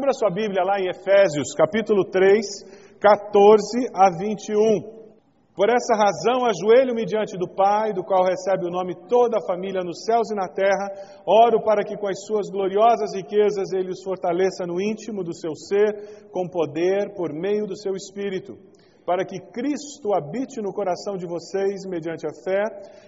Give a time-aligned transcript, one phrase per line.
[0.00, 2.40] Abra sua Bíblia lá em Efésios, capítulo 3,
[2.98, 4.80] 14 a 21.
[5.54, 9.84] Por essa razão, ajoelho-me diante do Pai, do qual recebe o nome toda a família
[9.84, 10.88] nos céus e na terra.
[11.26, 15.54] Oro para que, com as suas gloriosas riquezas, Ele os fortaleça no íntimo do seu
[15.54, 18.56] ser, com poder, por meio do seu Espírito
[19.10, 22.62] para que Cristo habite no coração de vocês mediante a fé,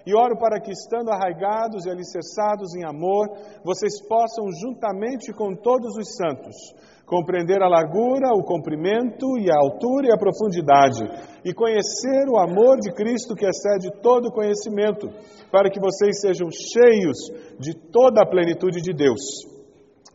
[0.05, 3.29] e oro para que, estando arraigados e alicerçados em amor,
[3.63, 6.57] vocês possam, juntamente com todos os santos,
[7.05, 11.07] compreender a largura, o comprimento e a altura e a profundidade,
[11.45, 15.07] e conhecer o amor de Cristo que excede todo conhecimento,
[15.49, 19.52] para que vocês sejam cheios de toda a plenitude de Deus.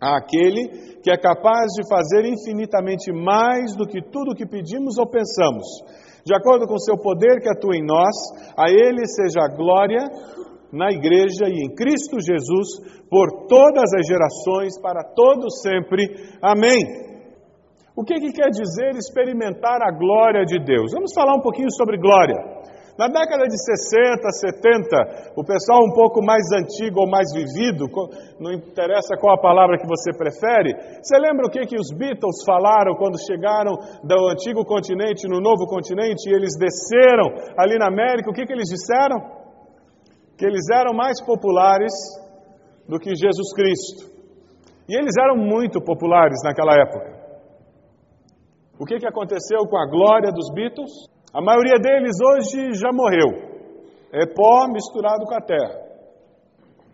[0.01, 5.07] Aquele que é capaz de fazer infinitamente mais do que tudo o que pedimos ou
[5.07, 5.67] pensamos.
[6.25, 8.15] De acordo com o seu poder que atua em nós,
[8.57, 10.05] a Ele seja a glória
[10.73, 16.05] na Igreja e em Cristo Jesus por todas as gerações, para todos sempre.
[16.43, 17.09] Amém.
[17.97, 20.93] O que, que quer dizer experimentar a glória de Deus?
[20.93, 22.37] Vamos falar um pouquinho sobre glória.
[22.99, 27.87] Na década de 60, 70, o pessoal um pouco mais antigo ou mais vivido,
[28.41, 32.43] não interessa qual a palavra que você prefere, você lembra o que, que os Beatles
[32.45, 38.31] falaram quando chegaram do antigo continente no novo continente e eles desceram ali na América?
[38.31, 39.17] O que, que eles disseram?
[40.37, 41.95] Que eles eram mais populares
[42.89, 44.11] do que Jesus Cristo.
[44.89, 47.17] E eles eram muito populares naquela época.
[48.77, 50.91] O que, que aconteceu com a glória dos Beatles?
[51.33, 53.49] A maioria deles hoje já morreu.
[54.13, 55.89] É pó misturado com a terra.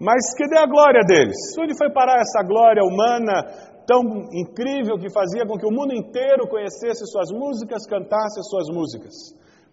[0.00, 1.36] Mas cadê a glória deles?
[1.58, 3.44] Onde foi parar essa glória humana
[3.86, 4.00] tão
[4.32, 9.14] incrível que fazia com que o mundo inteiro conhecesse suas músicas, cantasse as suas músicas?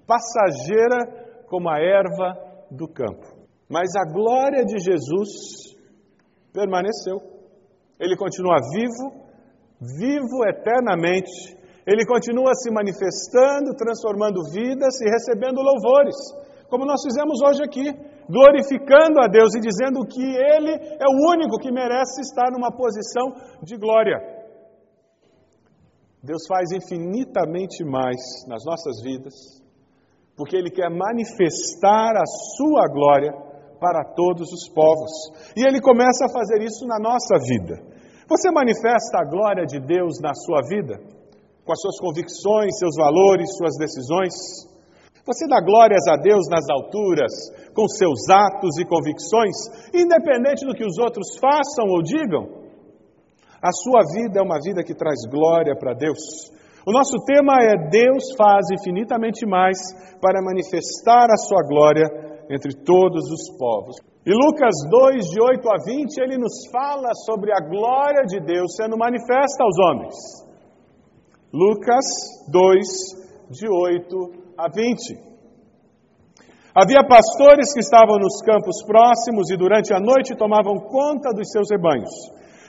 [0.06, 2.38] Passageira como a erva
[2.70, 3.26] do campo.
[3.68, 5.76] Mas a glória de Jesus
[6.54, 7.18] permaneceu.
[8.00, 9.26] Ele continua vivo,
[9.80, 16.16] vivo eternamente ele continua se manifestando, transformando vidas e recebendo louvores,
[16.70, 17.84] como nós fizemos hoje aqui,
[18.30, 23.34] glorificando a Deus e dizendo que Ele é o único que merece estar numa posição
[23.62, 24.18] de glória.
[26.24, 29.34] Deus faz infinitamente mais nas nossas vidas,
[30.38, 32.26] porque Ele quer manifestar a
[32.56, 33.34] Sua glória
[33.80, 35.12] para todos os povos.
[35.58, 37.84] E Ele começa a fazer isso na nossa vida.
[38.30, 41.21] Você manifesta a glória de Deus na sua vida?
[41.66, 44.34] Com as suas convicções, seus valores, suas decisões.
[45.26, 47.32] Você dá glórias a Deus nas alturas,
[47.76, 49.56] com seus atos e convicções,
[49.94, 52.62] independente do que os outros façam ou digam.
[53.62, 56.50] A sua vida é uma vida que traz glória para Deus.
[56.86, 59.78] O nosso tema é Deus faz infinitamente mais
[60.20, 62.10] para manifestar a sua glória
[62.50, 63.96] entre todos os povos.
[64.26, 68.76] E Lucas 2, de 8 a 20, ele nos fala sobre a glória de Deus
[68.76, 70.51] sendo manifesta aos homens.
[71.54, 72.06] Lucas
[72.48, 72.80] 2,
[73.52, 75.20] de 8 a 20.
[76.74, 81.68] Havia pastores que estavam nos campos próximos e durante a noite tomavam conta dos seus
[81.70, 82.10] rebanhos.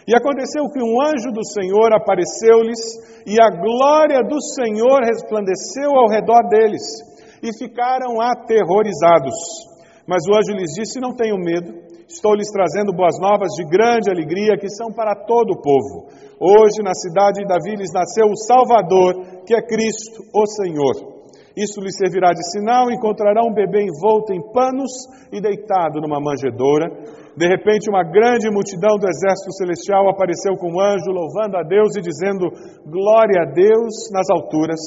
[0.08, 6.08] E aconteceu que um anjo do Senhor apareceu-lhes e a glória do Senhor resplandeceu ao
[6.10, 6.82] redor deles
[7.40, 9.70] e ficaram aterrorizados.
[10.08, 11.81] Mas o anjo lhes disse: Não tenham medo,
[12.12, 16.06] estou lhes trazendo boas novas de grande alegria que são para todo o povo.
[16.38, 21.12] Hoje, na cidade de Davi, lhes nasceu o Salvador, que é Cristo, o Senhor.
[21.56, 24.90] Isso lhes servirá de sinal: encontrará um bebê envolto em panos
[25.32, 26.88] e deitado numa manjedoura.
[27.36, 31.96] De repente, uma grande multidão do exército celestial apareceu com um anjo, louvando a Deus
[31.96, 32.48] e dizendo:
[32.84, 34.80] Glória a Deus nas alturas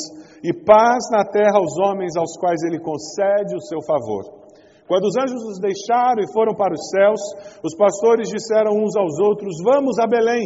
[0.44, 4.45] e paz na terra aos homens aos quais ele concede o seu favor.
[4.88, 7.22] Quando os anjos os deixaram e foram para os céus,
[7.64, 10.46] os pastores disseram uns aos outros: Vamos a Belém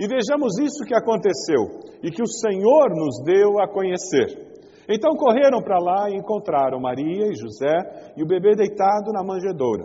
[0.00, 4.54] e vejamos isso que aconteceu e que o Senhor nos deu a conhecer.
[4.88, 9.84] Então correram para lá e encontraram Maria e José e o bebê deitado na manjedoura.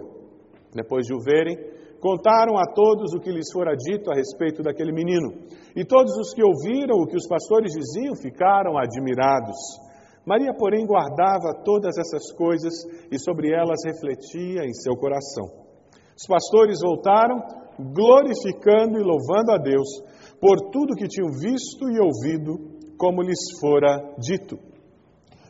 [0.74, 1.58] Depois de o verem,
[2.00, 5.32] contaram a todos o que lhes fora dito a respeito daquele menino.
[5.76, 9.58] E todos os que ouviram o que os pastores diziam ficaram admirados.
[10.26, 12.74] Maria, porém, guardava todas essas coisas
[13.12, 15.46] e sobre elas refletia em seu coração.
[16.16, 17.40] Os pastores voltaram,
[17.80, 19.88] glorificando e louvando a Deus
[20.40, 24.58] por tudo que tinham visto e ouvido, como lhes fora dito.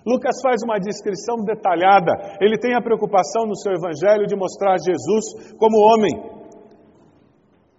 [0.06, 2.38] Lucas faz uma descrição detalhada.
[2.40, 6.40] Ele tem a preocupação no seu evangelho de mostrar Jesus como homem.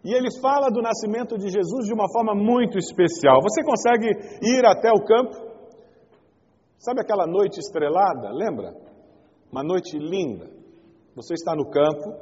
[0.05, 3.41] E ele fala do nascimento de Jesus de uma forma muito especial.
[3.43, 4.09] Você consegue
[4.43, 5.50] ir até o campo?
[6.81, 8.31] Sabe aquela noite estrelada?
[8.33, 8.75] Lembra?
[9.53, 10.51] Uma noite linda.
[11.15, 12.17] Você está no campo,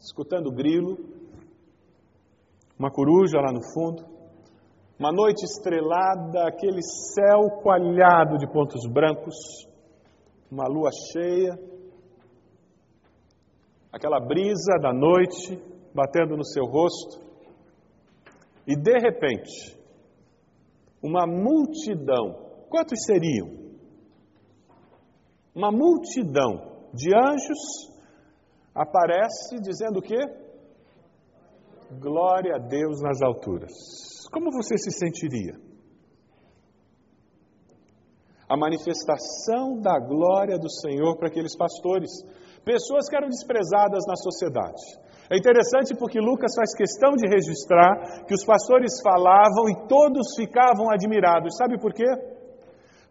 [0.00, 0.96] escutando o grilo,
[2.78, 4.02] uma coruja lá no fundo.
[4.98, 9.34] Uma noite estrelada, aquele céu coalhado de pontos brancos,
[10.50, 11.52] uma lua cheia,
[13.92, 15.62] aquela brisa da noite
[15.94, 17.22] batendo no seu rosto,
[18.66, 19.78] e de repente,
[21.02, 23.63] uma multidão, quantos seriam?
[25.54, 27.92] Uma multidão de anjos
[28.74, 30.18] aparece dizendo o quê?
[32.00, 33.72] Glória a Deus nas alturas
[34.34, 35.54] como você se sentiria?
[38.48, 42.10] A manifestação da glória do Senhor para aqueles pastores,
[42.64, 44.82] pessoas que eram desprezadas na sociedade.
[45.30, 50.90] É interessante porque Lucas faz questão de registrar que os pastores falavam e todos ficavam
[50.90, 51.56] admirados.
[51.56, 52.04] Sabe por quê?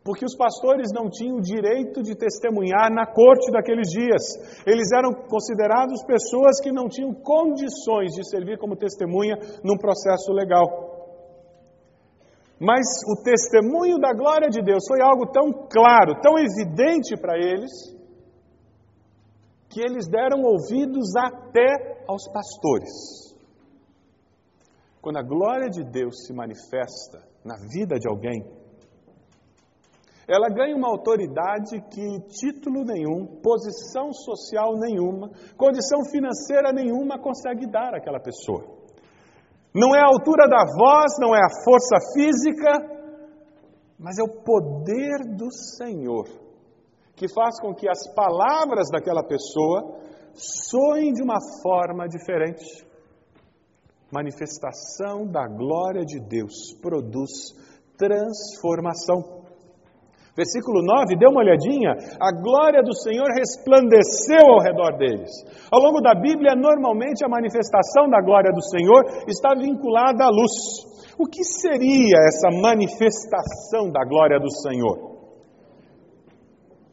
[0.03, 4.21] Porque os pastores não tinham direito de testemunhar na corte daqueles dias.
[4.67, 10.91] Eles eram considerados pessoas que não tinham condições de servir como testemunha num processo legal.
[12.59, 17.71] Mas o testemunho da glória de Deus foi algo tão claro, tão evidente para eles,
[19.69, 23.33] que eles deram ouvidos até aos pastores.
[25.01, 28.62] Quando a glória de Deus se manifesta na vida de alguém,
[30.27, 37.93] ela ganha uma autoridade que título nenhum, posição social nenhuma, condição financeira nenhuma consegue dar
[37.93, 38.63] àquela pessoa.
[39.75, 42.93] Não é a altura da voz, não é a força física,
[43.99, 46.43] mas é o poder do Senhor
[47.15, 49.99] que faz com que as palavras daquela pessoa
[50.33, 52.85] soem de uma forma diferente.
[54.11, 57.31] Manifestação da glória de Deus produz
[57.97, 59.42] transformação.
[60.35, 65.29] Versículo 9, dê uma olhadinha, a glória do Senhor resplandeceu ao redor deles.
[65.71, 70.89] Ao longo da Bíblia, normalmente a manifestação da glória do Senhor está vinculada à luz.
[71.19, 75.13] O que seria essa manifestação da glória do Senhor?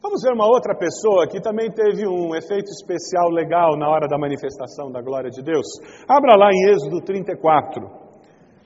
[0.03, 4.19] Vamos ver uma outra pessoa que também teve um efeito especial legal na hora da
[4.19, 5.65] manifestação da glória de Deus.
[6.07, 7.81] Abra lá em Êxodo 34.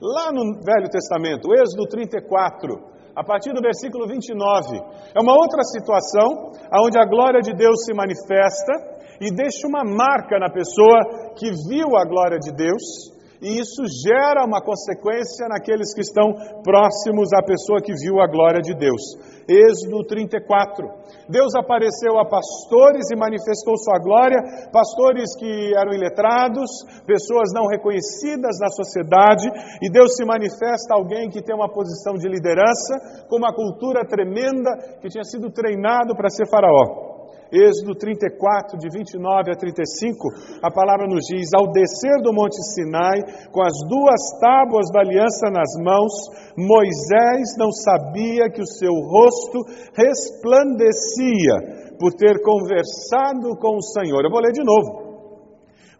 [0.02, 4.76] Lá no Velho Testamento, Êxodo 34 a partir do versículo 29.
[5.16, 6.52] É uma outra situação
[6.84, 8.72] onde a glória de Deus se manifesta
[9.18, 14.44] e deixa uma marca na pessoa que viu a glória de Deus, e isso gera
[14.44, 19.02] uma consequência naqueles que estão próximos à pessoa que viu a glória de Deus.
[19.48, 20.88] Êxodo 34.
[21.28, 24.38] Deus apareceu a pastores e manifestou sua glória,
[24.72, 26.66] pastores que eram iletrados,
[27.06, 29.46] pessoas não reconhecidas na sociedade,
[29.82, 34.04] e Deus se manifesta a alguém que tem uma posição de liderança, com uma cultura
[34.04, 37.15] tremenda, que tinha sido treinado para ser faraó.
[37.52, 40.28] Êxodo 34, de 29 a 35,
[40.62, 43.22] a palavra nos diz: Ao descer do Monte Sinai,
[43.52, 46.12] com as duas tábuas da aliança nas mãos,
[46.58, 49.62] Moisés não sabia que o seu rosto
[49.94, 54.24] resplandecia por ter conversado com o Senhor.
[54.24, 55.05] Eu vou ler de novo.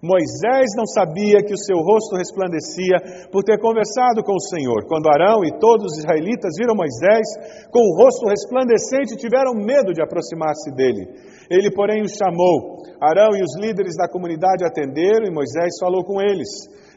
[0.02, 4.84] Moisés não sabia que o seu rosto resplandecia por ter conversado com o Senhor.
[4.86, 7.24] Quando Arão e todos os israelitas viram Moisés
[7.72, 11.08] com o rosto resplandecente, tiveram medo de aproximar-se dele.
[11.50, 12.84] Ele, porém, os chamou.
[13.00, 16.48] Arão e os líderes da comunidade atenderam e Moisés falou com eles.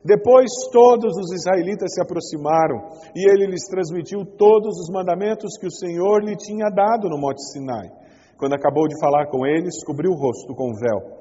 [0.04, 5.72] Depois todos os israelitas se aproximaram e ele lhes transmitiu todos os mandamentos que o
[5.72, 7.90] Senhor lhe tinha dado no Monte Sinai.
[8.38, 11.19] Quando acabou de falar com eles, cobriu o rosto com véu.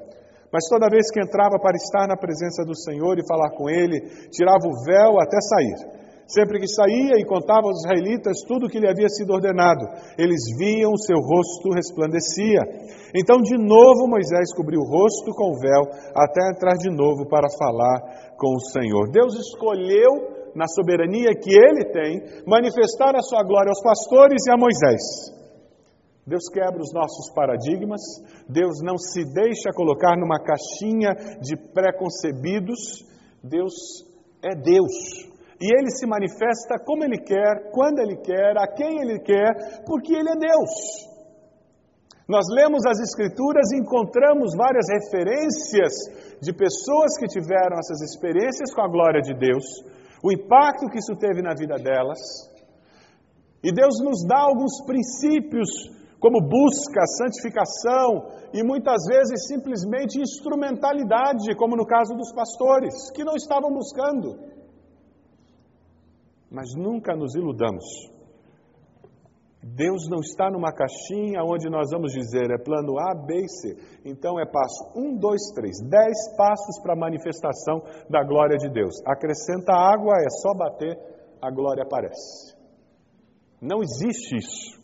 [0.51, 4.01] Mas toda vez que entrava para estar na presença do Senhor e falar com ele,
[4.31, 5.99] tirava o véu até sair.
[6.29, 9.81] Sempre que saía e contava aos israelitas tudo o que lhe havia sido ordenado,
[10.15, 12.61] eles viam o seu rosto resplandecia.
[13.15, 17.49] Então, de novo, Moisés cobriu o rosto com o véu até entrar de novo para
[17.57, 19.09] falar com o Senhor.
[19.11, 24.57] Deus escolheu, na soberania que ele tem, manifestar a sua glória aos pastores e a
[24.57, 25.38] Moisés.
[26.29, 28.01] Deus quebra os nossos paradigmas,
[28.47, 31.09] Deus não se deixa colocar numa caixinha
[31.41, 33.03] de preconcebidos,
[33.43, 33.73] Deus
[34.45, 35.25] é Deus.
[35.59, 40.13] E ele se manifesta como ele quer, quando ele quer, a quem ele quer, porque
[40.13, 41.09] ele é Deus.
[42.29, 48.83] Nós lemos as Escrituras e encontramos várias referências de pessoas que tiveram essas experiências com
[48.83, 49.65] a glória de Deus,
[50.23, 52.19] o impacto que isso teve na vida delas.
[53.63, 61.75] E Deus nos dá alguns princípios como busca, santificação e muitas vezes simplesmente instrumentalidade, como
[61.75, 64.37] no caso dos pastores, que não estavam buscando.
[66.51, 67.85] Mas nunca nos iludamos.
[69.61, 73.77] Deus não está numa caixinha onde nós vamos dizer é plano A, B e C.
[74.05, 75.81] Então é passo 1, 2, 3.
[75.89, 78.95] Dez passos para a manifestação da glória de Deus.
[79.05, 80.97] Acrescenta água, é só bater,
[81.41, 82.55] a glória aparece.
[83.61, 84.78] Não existe isso.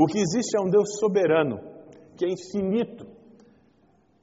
[0.00, 1.58] O que existe é um Deus soberano,
[2.16, 3.04] que é infinito.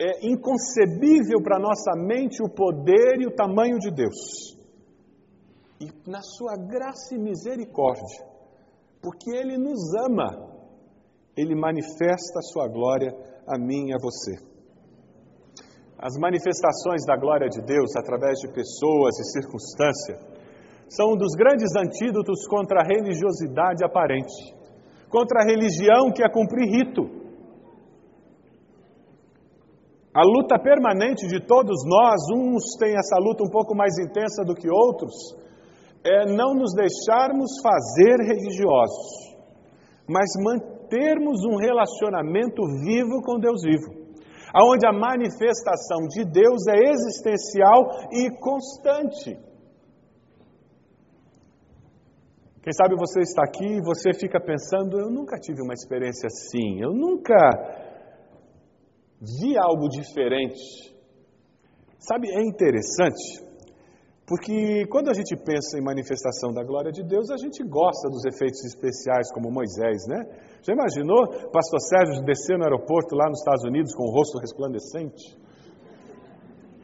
[0.01, 4.57] É inconcebível para nossa mente o poder e o tamanho de Deus.
[5.79, 8.25] E na sua graça e misericórdia,
[9.03, 10.49] porque Ele nos ama,
[11.37, 13.11] Ele manifesta a sua glória
[13.47, 14.33] a mim e a você.
[15.99, 20.25] As manifestações da glória de Deus através de pessoas e circunstâncias
[20.89, 24.56] são um dos grandes antídotos contra a religiosidade aparente
[25.09, 27.17] contra a religião que é cumprir rito.
[30.13, 34.55] A luta permanente de todos nós, uns têm essa luta um pouco mais intensa do
[34.55, 35.13] que outros,
[36.03, 39.37] é não nos deixarmos fazer religiosos,
[40.09, 43.93] mas mantermos um relacionamento vivo com Deus vivo,
[44.53, 49.46] aonde a manifestação de Deus é existencial e constante.
[52.61, 56.81] Quem sabe você está aqui e você fica pensando: eu nunca tive uma experiência assim,
[56.81, 57.35] eu nunca
[59.21, 60.95] vi algo diferente.
[61.99, 63.41] Sabe, é interessante,
[64.27, 68.25] porque quando a gente pensa em manifestação da glória de Deus, a gente gosta dos
[68.25, 70.19] efeitos especiais, como Moisés, né?
[70.61, 75.37] Já imaginou pastor Sérgio descer no aeroporto lá nos Estados Unidos com o rosto resplandecente?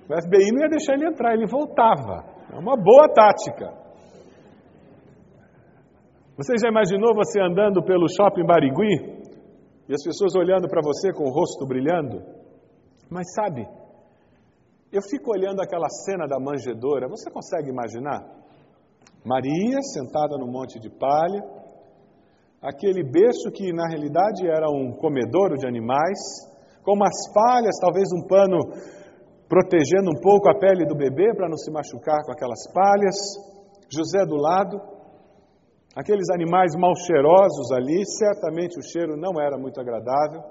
[0.10, 2.24] O FBI não ia deixar ele entrar, ele voltava.
[2.52, 3.83] É uma boa tática.
[6.36, 8.90] Você já imaginou você andando pelo shopping Barigui
[9.88, 12.24] e as pessoas olhando para você com o rosto brilhando?
[13.08, 13.62] Mas sabe,
[14.92, 18.26] eu fico olhando aquela cena da manjedoura, você consegue imaginar?
[19.24, 21.44] Maria sentada no monte de palha,
[22.64, 26.18] aquele berço que na realidade era um comedouro de animais,
[26.84, 28.58] com umas palhas, talvez um pano
[29.48, 33.16] protegendo um pouco a pele do bebê para não se machucar com aquelas palhas,
[33.88, 34.93] José do lado,
[35.96, 40.42] Aqueles animais mal cheirosos ali, certamente o cheiro não era muito agradável.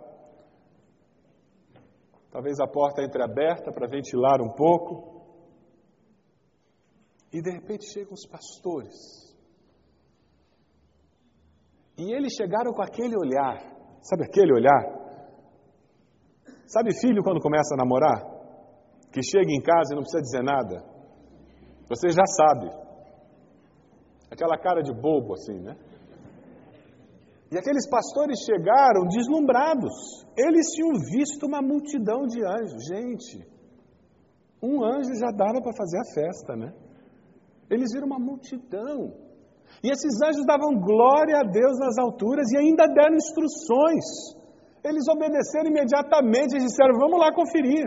[2.31, 5.21] Talvez a porta entreaberta para ventilar um pouco.
[7.33, 8.97] E de repente chegam os pastores.
[11.99, 13.59] E eles chegaram com aquele olhar,
[14.01, 15.03] sabe aquele olhar?
[16.67, 18.23] Sabe filho quando começa a namorar?
[19.13, 20.83] Que chega em casa e não precisa dizer nada?
[21.89, 22.71] Você já sabe
[24.33, 25.77] aquela cara de bobo assim, né?
[27.51, 29.93] E aqueles pastores chegaram deslumbrados.
[30.35, 32.83] Eles tinham visto uma multidão de anjos.
[32.89, 33.47] Gente,
[34.63, 36.73] um anjo já dava para fazer a festa, né?
[37.71, 39.13] Eles viram uma multidão.
[39.85, 44.05] E esses anjos davam glória a Deus nas alturas e ainda deram instruções.
[44.83, 47.85] Eles obedeceram imediatamente e disseram: Vamos lá conferir.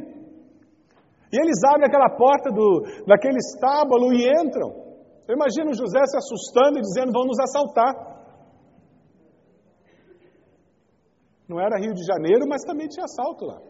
[1.33, 4.84] E eles abrem aquela porta do, daquele estábulo e entram.
[5.27, 8.15] Eu imagino José se assustando e dizendo: Vão nos assaltar.
[11.47, 13.61] Não era Rio de Janeiro, mas também tinha assalto lá.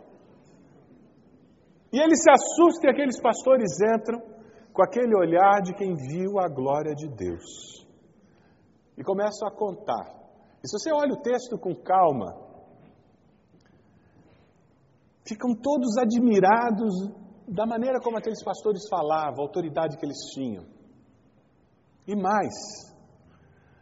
[1.92, 4.22] E ele se assusta e aqueles pastores entram
[4.74, 7.86] com aquele olhar de quem viu a glória de Deus.
[8.98, 10.14] E começam a contar.
[10.64, 12.36] E se você olha o texto com calma,
[15.26, 16.94] ficam todos admirados
[17.48, 20.75] da maneira como aqueles pastores falavam, a autoridade que eles tinham.
[22.08, 22.54] E mais,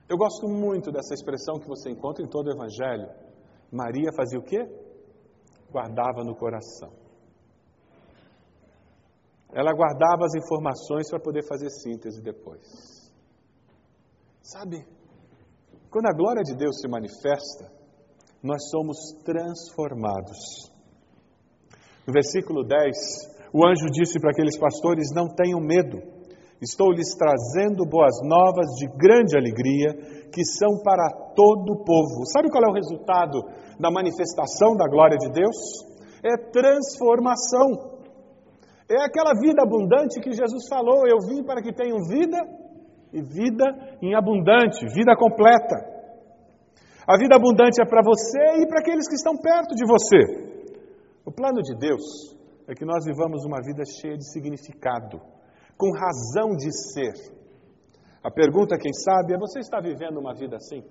[0.07, 3.09] eu gosto muito dessa expressão que você encontra em todo o Evangelho.
[3.71, 4.63] Maria fazia o quê?
[5.71, 6.91] Guardava no coração.
[9.53, 13.11] Ela guardava as informações para poder fazer síntese depois.
[14.41, 14.85] Sabe,
[15.89, 17.71] quando a glória de Deus se manifesta,
[18.41, 20.71] nós somos transformados.
[22.05, 22.95] No versículo 10,
[23.53, 26.01] o anjo disse para aqueles pastores: Não tenham medo,
[26.63, 29.93] estou lhes trazendo boas novas de grande alegria,
[30.31, 32.25] que são para todo o povo.
[32.31, 33.43] Sabe qual é o resultado
[33.79, 35.55] da manifestação da glória de Deus?
[36.23, 37.93] É transformação.
[38.89, 42.37] É aquela vida abundante que Jesus falou: Eu vim para que tenham vida
[43.11, 45.93] e vida em abundante, vida completa.
[47.05, 50.53] A vida abundante é para você e para aqueles que estão perto de você.
[51.25, 52.01] O plano de Deus
[52.67, 55.19] é que nós vivamos uma vida cheia de significado,
[55.77, 57.13] com razão de ser.
[58.23, 60.83] A pergunta, quem sabe, é: você está vivendo uma vida assim?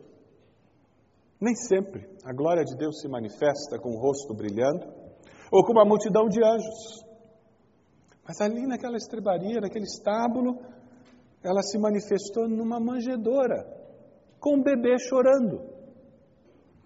[1.41, 4.87] Nem sempre a glória de Deus se manifesta com o rosto brilhando
[5.51, 7.05] ou com uma multidão de anjos.
[8.27, 10.61] Mas ali naquela estrebaria, naquele estábulo,
[11.43, 13.67] ela se manifestou numa manjedoura,
[14.39, 15.61] com um bebê chorando.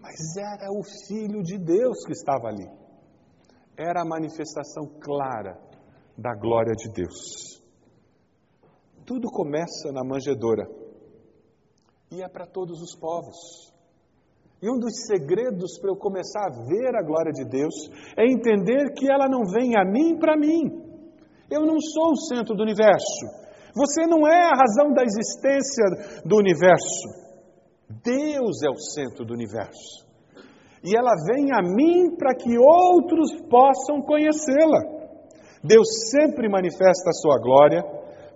[0.01, 2.67] Mas era o Filho de Deus que estava ali.
[3.77, 5.59] Era a manifestação clara
[6.17, 7.63] da glória de Deus.
[9.07, 10.69] Tudo começa na manjedoura
[12.11, 13.73] e é para todos os povos.
[14.61, 17.75] E um dos segredos para eu começar a ver a glória de Deus
[18.17, 20.87] é entender que ela não vem a mim para mim,
[21.49, 23.47] eu não sou o centro do universo.
[23.77, 25.85] Você não é a razão da existência
[26.25, 27.27] do universo.
[28.03, 30.05] Deus é o centro do universo.
[30.83, 34.81] E ela vem a mim para que outros possam conhecê-la.
[35.63, 37.85] Deus sempre manifesta a sua glória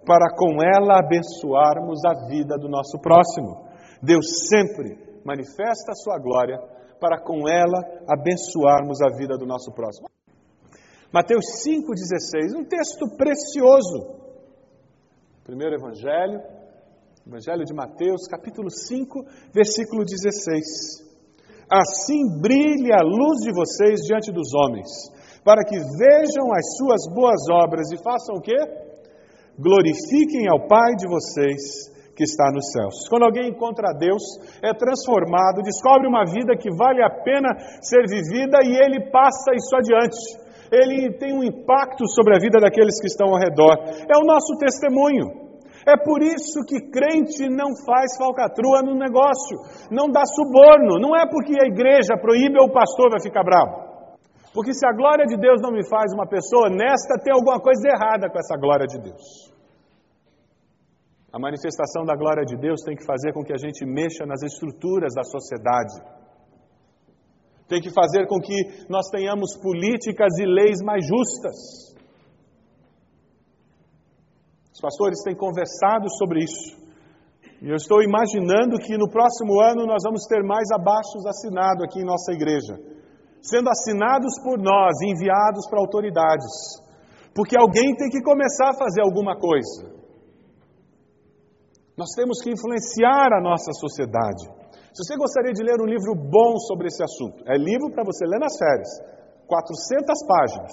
[0.04, 3.68] para com ela abençoarmos a vida do nosso próximo.
[4.02, 6.58] Deus sempre manifesta a sua glória
[7.00, 10.08] para com ela abençoarmos a vida do nosso próximo.
[11.12, 14.20] Mateus 5,16, um texto precioso.
[15.44, 16.40] Primeiro Evangelho,
[17.26, 21.10] Evangelho de Mateus, capítulo 5, versículo 16.
[21.70, 24.88] Assim brilhe a luz de vocês diante dos homens,
[25.44, 28.56] para que vejam as suas boas obras e façam o quê?
[29.60, 33.08] Glorifiquem ao Pai de vocês que está nos céus.
[33.08, 34.22] Quando alguém encontra Deus,
[34.62, 39.76] é transformado, descobre uma vida que vale a pena ser vivida e ele passa isso
[39.76, 40.40] adiante
[40.72, 43.74] ele tem um impacto sobre a vida daqueles que estão ao redor.
[44.06, 45.50] É o nosso testemunho.
[45.86, 49.56] É por isso que crente não faz falcatrua no negócio,
[49.90, 51.00] não dá suborno.
[51.00, 53.90] Não é porque a igreja proíbe ou o pastor vai ficar bravo.
[54.54, 57.88] Porque se a glória de Deus não me faz uma pessoa honesta, tem alguma coisa
[57.88, 59.49] errada com essa glória de Deus.
[61.32, 64.42] A manifestação da glória de Deus tem que fazer com que a gente mexa nas
[64.42, 66.20] estruturas da sociedade
[67.70, 68.58] tem que fazer com que
[68.90, 71.54] nós tenhamos políticas e leis mais justas.
[74.74, 76.76] Os pastores têm conversado sobre isso.
[77.62, 82.00] E eu estou imaginando que no próximo ano nós vamos ter mais abaixos assinados aqui
[82.00, 82.74] em nossa igreja,
[83.40, 86.50] sendo assinados por nós, enviados para autoridades,
[87.32, 89.99] porque alguém tem que começar a fazer alguma coisa.
[92.00, 94.48] Nós temos que influenciar a nossa sociedade.
[94.88, 98.24] Se você gostaria de ler um livro bom sobre esse assunto, é livro para você
[98.24, 98.88] ler nas férias,
[99.46, 100.72] 400 páginas.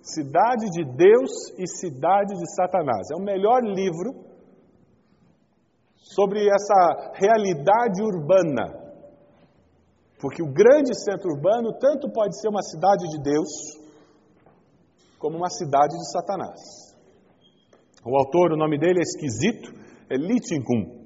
[0.00, 3.10] Cidade de Deus e Cidade de Satanás.
[3.12, 4.24] É o melhor livro
[5.96, 8.80] sobre essa realidade urbana.
[10.18, 13.50] Porque o grande centro urbano tanto pode ser uma cidade de Deus,
[15.18, 16.93] como uma cidade de Satanás.
[18.04, 19.72] O autor, o nome dele é esquisito,
[20.10, 21.04] é Litingum.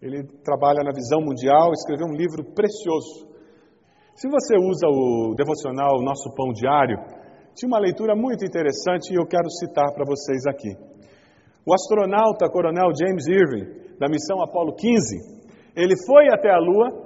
[0.00, 3.26] Ele trabalha na visão mundial, escreveu um livro precioso.
[4.14, 6.98] Se você usa o devocional Nosso Pão Diário,
[7.54, 10.70] tinha uma leitura muito interessante e eu quero citar para vocês aqui.
[11.66, 15.34] O astronauta coronel James Irving, da missão Apollo 15,
[15.74, 17.04] ele foi até a Lua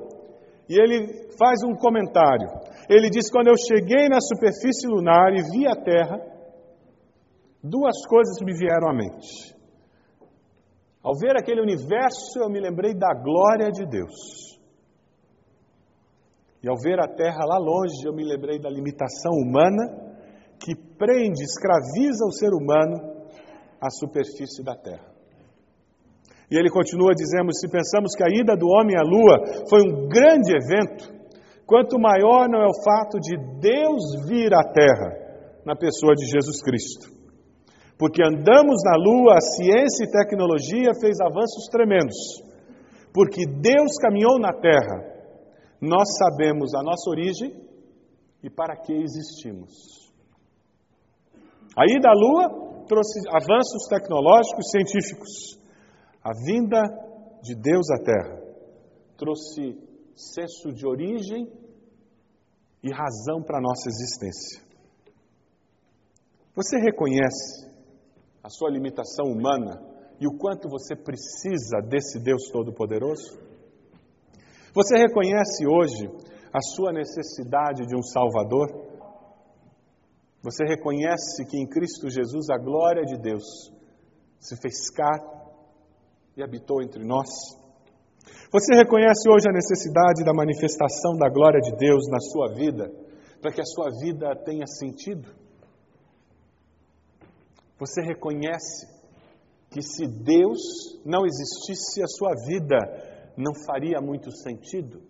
[0.69, 2.49] E ele faz um comentário.
[2.91, 6.21] Ele diz: Quando eu cheguei na superfície lunar e vi a Terra,
[7.63, 9.57] duas coisas me vieram à mente.
[11.03, 14.59] Ao ver aquele universo, eu me lembrei da glória de Deus.
[16.63, 20.09] E ao ver a Terra lá longe, eu me lembrei da limitação humana
[20.59, 23.27] que prende, escraviza o ser humano
[23.81, 25.07] à superfície da Terra.
[26.51, 30.09] E ele continua dizendo: se pensamos que a ida do homem à lua foi um
[30.09, 31.09] grande evento,
[31.65, 36.61] quanto maior não é o fato de Deus vir à Terra na pessoa de Jesus
[36.63, 37.18] Cristo.
[37.99, 42.17] Porque andamos na lua, a ciência e tecnologia fez avanços tremendos.
[43.13, 45.03] Porque Deus caminhou na Terra,
[45.81, 47.53] nós sabemos a nossa origem
[48.43, 49.73] e para que existimos.
[51.77, 55.59] A ida à lua trouxe avanços tecnológicos e científicos.
[56.23, 56.81] A vinda
[57.43, 58.43] de Deus à Terra
[59.17, 59.77] trouxe
[60.15, 61.51] senso de origem
[62.83, 64.63] e razão para a nossa existência.
[66.55, 67.68] Você reconhece
[68.49, 69.79] a sua limitação humana
[70.19, 73.39] e o quanto você precisa desse Deus Todo-Poderoso?
[74.73, 76.09] Você reconhece hoje
[76.51, 78.69] a sua necessidade de um Salvador?
[80.43, 83.45] Você reconhece que em Cristo Jesus a glória de Deus
[84.41, 85.29] se fez carne
[86.35, 87.29] e habitou entre nós.
[88.51, 92.91] Você reconhece hoje a necessidade da manifestação da glória de Deus na sua vida,
[93.43, 95.48] para que a sua vida tenha sentido?
[97.79, 98.87] Você reconhece
[99.71, 100.61] que se Deus
[101.05, 105.03] não existisse, a sua vida não faria muito sentido?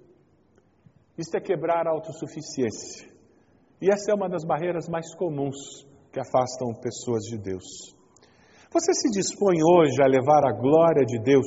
[1.16, 3.08] Isto é quebrar a autossuficiência.
[3.80, 7.96] E essa é uma das barreiras mais comuns que afastam pessoas de Deus.
[8.70, 11.46] Você se dispõe hoje a levar a glória de Deus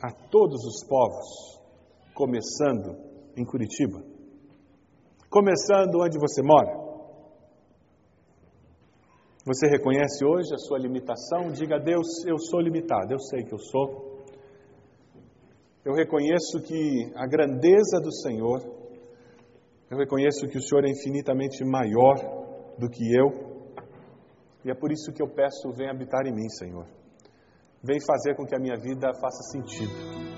[0.00, 1.60] a todos os povos,
[2.14, 2.96] começando
[3.36, 4.00] em Curitiba?
[5.28, 6.87] Começando onde você mora?
[9.48, 11.50] Você reconhece hoje a sua limitação?
[11.50, 14.18] Diga a Deus: Eu sou limitado, eu sei que eu sou.
[15.82, 18.60] Eu reconheço que a grandeza do Senhor,
[19.90, 22.16] eu reconheço que o Senhor é infinitamente maior
[22.78, 23.72] do que eu.
[24.66, 26.86] E é por isso que eu peço, vem habitar em mim, Senhor.
[27.82, 30.37] Vem fazer com que a minha vida faça sentido.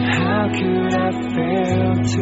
[0.05, 2.21] How could I fail to